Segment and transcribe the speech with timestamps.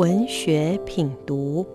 [0.00, 1.66] 文学品读。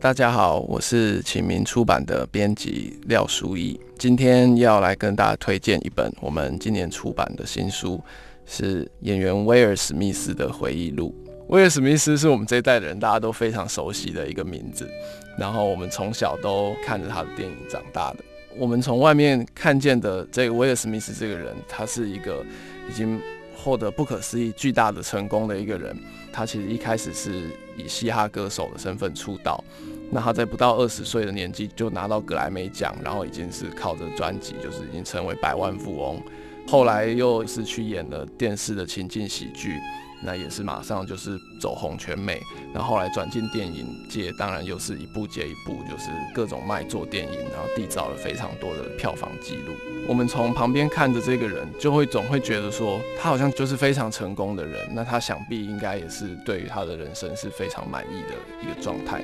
[0.00, 8.00] 大家好，我是启明出版的编辑廖书义，今天要来跟大家推荐一本我们今年出版的新书，
[8.44, 11.14] 是演员威尔史密斯的回忆录。
[11.50, 14.90] 威尔史密斯是我们这一代的人大家都非常熟悉的一个名字，
[15.38, 18.24] 然后我们从小都看着他的电影长大的。
[18.56, 22.44] 我们从外面看见的这个威尔史密斯这个人，他是一个
[22.88, 23.20] 已经
[23.56, 25.96] 获得不可思议巨大的成功的一个人。
[26.32, 29.62] 他其实一开始是以嘻哈歌手的身份出道，
[30.10, 36.22] 那他在不到二十岁的年纪就拿到格莱美奖，然后已经是靠着专辑就是已经成为百万富翁。
[36.66, 39.76] 后来又是去演了电视的情境喜剧。
[40.22, 42.40] 那也是马上就是走红全美，
[42.74, 49.72] 那后来转进电影界，当然又是一部接一部，就是各种卖座电影，然后缔造了非常多的票房记录。
[50.08, 59.22] 我们从旁边看着这个人，就会总会觉得说，他好像就是非常成功的人，那他想必应该也是对于他的人生是非常满意的一个状态。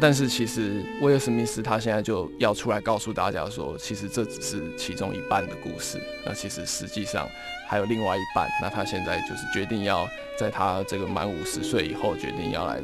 [0.00, 6.00] 但是其实威尔史密斯他现在就要出来告诉大家说，其实这只是其中一半的故事。
[6.24, 7.28] 那其实实际上
[7.68, 8.48] 还有另外一半。
[8.62, 12.80] 那他现在就是决定要在他这个满五十岁以后，决定要来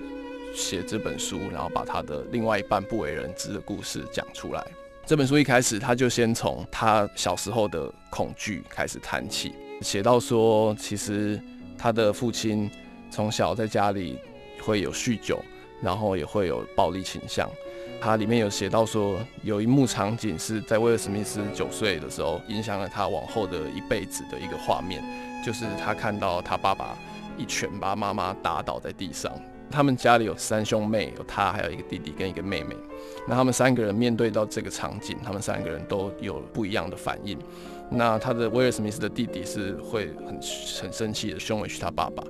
[0.55, 4.63] 写这本书，然后把他的另外一半不为人知的故事讲出来。
[5.07, 11.41] 这本书一开始他就先从他小时候的恐惧开始谈起，写到说，其实
[11.79, 12.71] 他的父亲
[13.11, 14.19] 从小在家里
[14.61, 15.41] 会有酗酒。
[15.81, 17.49] 然后也会有暴力倾向，
[18.01, 25.03] 它里面有写到说，有一幕场景是在威尔史密斯九岁的时候，影响了他往后的一辈子的一个画面，
[25.45, 26.99] 就是他看到他爸爸
[27.37, 29.33] 一拳把妈妈打倒在地上。
[29.71, 32.75] 他们家里有三兄妹，有他还有一个弟弟跟一个妹妹。
[33.29, 37.39] 那他们三个人面对到这个场景，他们三个人都有不一样的反应。
[37.91, 40.41] 那他的威尔史密斯的弟弟是会很
[40.81, 42.25] 很生气的凶回去他爸爸，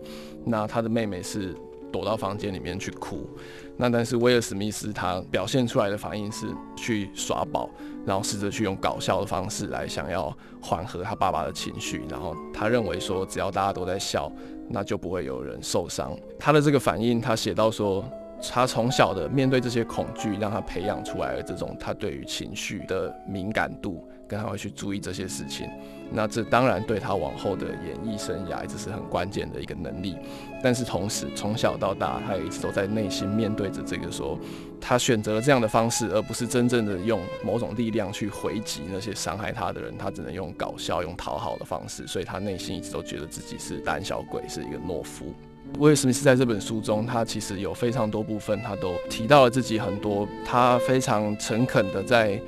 [0.44, 1.54] 那他的妹妹是。
[1.92, 3.28] 躲到房间里面去哭，
[3.76, 7.68] 那但是威尔史密斯他表现出来的反应是去耍宝，
[8.04, 14.30] 然后试着去用搞笑的方式来想要缓和他爸爸的情绪，然后他认为说只要大家都在笑，
[14.68, 16.16] 那就不会有人受伤。
[16.38, 18.04] 他的这个反应，他写到说，
[18.50, 24.06] 他从小的面对这些恐惧，让他培养出来的这种他对于情绪的敏感度。
[24.28, 25.66] 跟他会去注意这些事情，
[26.12, 30.14] 那这当然对他往后的演艺生涯这是很关键的一个能力。
[30.62, 34.38] 但是同时从小到大，他也一直都在内心面对着这个说，
[34.80, 42.06] 他选择了这样的方式，而不是真正的用某种力量去回击那些伤害他的人，他只能用搞笑、用讨好的方式。
[42.06, 45.32] 所以他内心一直都觉得自己是胆小鬼，是一个懦夫。
[45.78, 52.40] 威尔史密斯在这本书中，他其实有非常多部分，他都提到了自己很多，他非常诚恳的在。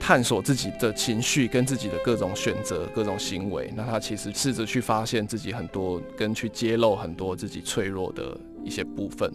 [0.00, 9.30] 探索自己的情绪跟自己的各种选择、各种行为，那他其实试着去发现自己很多，跟去揭露很多自己脆弱的一些部分。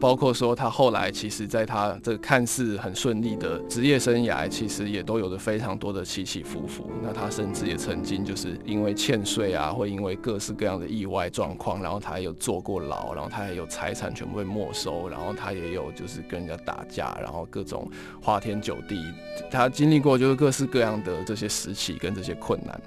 [0.00, 6.90] 包括说，他后来其实，在他这个看似很顺利的职业生涯，其实也都有着非常多的起起伏伏。
[7.02, 17.88] 那他甚至也曾经就是因为欠税啊，或因为各式各样的意外状况，然后他也有坐过牢，然后他也有财产全部被没收，然后他也有就是跟人家打架，然后各种
[18.22, 19.02] 花天酒地，
[19.50, 22.80] 他经历过就是各式各样的这些时期跟这些困难。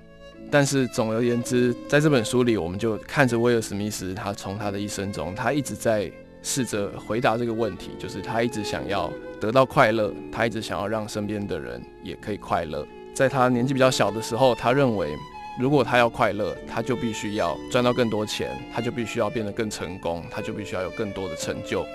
[0.50, 6.12] 但是总而言之，在这本书里，我们就看着威尔史密斯，他从他的一生中，他一直在。
[6.48, 12.88] 试着回答这个问题，就是他一直想要得到快乐，他一直想要让身边的人也可以快乐。
[13.14, 15.14] 在他年纪比较小的时候，他认为
[15.60, 21.86] 如果他要快乐，他就必须要赚到更多钱，他就必须要变得更成功，他就必须要有更多的成就。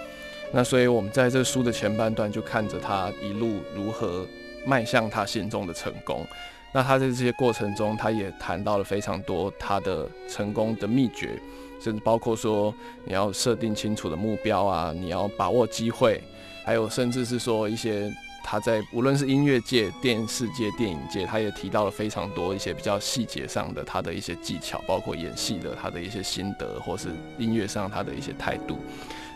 [0.52, 4.26] 那所以，我们在这书的前半段就看着他一路如何
[4.66, 6.26] 迈向他心中的成功。
[6.74, 11.40] 那他在这些过程中，他也谈到了非常多他的成功的秘诀。
[11.82, 12.72] 甚至包括说，
[13.04, 16.22] 你要设定清楚的目标啊，你要把握机会，
[16.64, 18.08] 还有甚至是说一些
[18.44, 27.08] 他在无论是音乐界、电视界、电影界，他也提到了非常多一些比较细节上的他的一些技巧，包括演戏的他的一些心得，或是
[27.38, 28.78] 音乐上他的一些态度。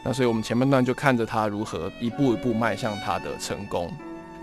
[0.05, 3.93] 那所以我们前半段就看着他如何一步一步迈向他的成功。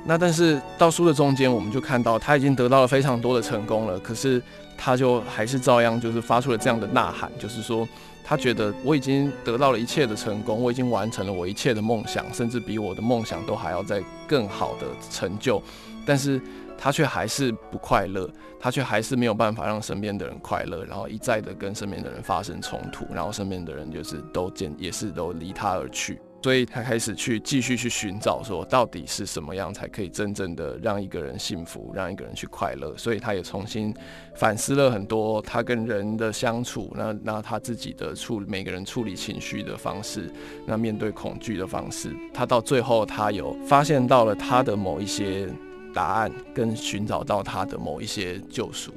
[0.05, 4.41] 那但是到书的中间，我们就看到他已经得到了非常多的成功了，可是。
[4.75, 7.88] 他就还是照样就是发出了这样的呐喊，就是说
[8.21, 15.61] 他觉得我已经得到了一切的成功，我已经完成了我一切的梦想，甚至比我的梦想都还要在更好的成就，
[16.05, 16.41] 但是
[16.77, 18.29] 他却还是不快乐，
[18.59, 26.19] 他却还是没有办法让身边的人快乐，然后一再的跟身边的人发生冲突，然后身边的人就是都见也是都离他而去。
[26.44, 32.94] 所以他开始去继续去寻找，说到底是什么样才可以真正的让一个人幸福，让一个人去快乐。
[32.98, 33.95] 所以他也重新
[34.36, 40.30] 反思了很多他跟人的相处，那那他自己的处每个人处理情绪的方式，
[40.66, 42.13] 那面对恐惧的方式。
[42.34, 45.48] 他到最后，他有发现到了他的某一些
[45.94, 48.94] 答案，跟寻找到他的某一些救赎。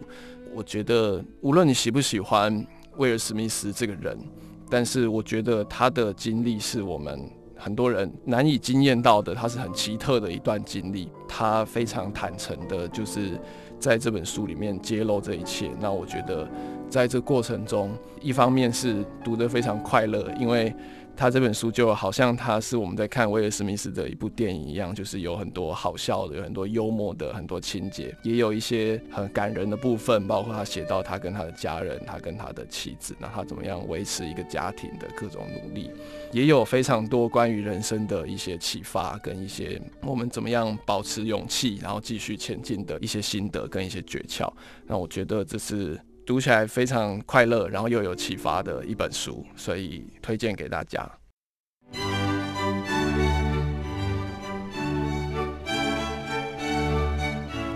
[0.53, 2.67] 我觉得，无论你喜不喜欢
[2.97, 4.19] 威尔史密斯这个人。
[4.69, 7.21] 但是我觉得他的经历是我们
[7.57, 11.09] 很多人难以经验到的，他是很奇特的一段经历。
[11.29, 13.39] 他非常坦诚的，就是
[13.79, 15.71] 在这本书里面揭露这一切。
[15.81, 16.49] 那我觉得
[16.89, 20.75] 在这过程中，一方面是读得非常快乐，因为。
[21.19, 35.91] 他这本书就好像他是我们在看威尔史密斯的一部电影一样，就是有很多好笑的，有很多幽默的，很多情节，也有一些很感人的部分，包括他写到他跟他的家人，他跟他的妻子，那他怎么样维持一个家庭的各种努力，
[36.33, 44.53] 也有非常多关于人生的一些启发，跟一些我们怎么样保持勇气，然后继续前进的一些心得跟一些诀窍。
[44.87, 45.99] 那我觉得这是。
[46.27, 51.09] 读起来非常快乐，然后又有启发的一本书，所以推荐给大家。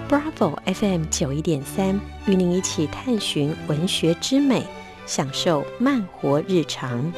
[0.08, 4.64] Bravo FM 九一点三，与您一起探寻文学之美，
[5.06, 7.12] 享受慢活日常。